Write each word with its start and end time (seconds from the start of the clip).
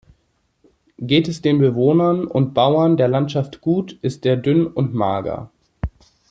Geht 0.97 1.27
es 1.27 1.43
den 1.43 1.59
Bewohnern 1.59 2.25
und 2.25 2.55
Bauern 2.55 2.97
der 2.97 3.07
Landschaft 3.07 3.61
gut, 3.61 3.99
ist 4.01 4.25
er 4.25 4.35
dünn 4.35 4.65
und 4.65 4.95
mager. 4.95 5.51